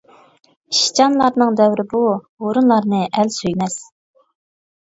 ئىشچانلارنىڭ 0.75 1.53
دەۋرى 1.59 1.85
بۇ، 1.91 2.01
ھۇرۇنلارنى 2.47 3.03
ئەل 3.19 3.33
سۆيمەس. 3.37 3.77